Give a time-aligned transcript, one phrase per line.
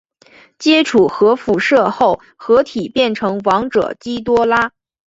[0.57, 4.71] 接触核辐射后合体变成王者基多拉。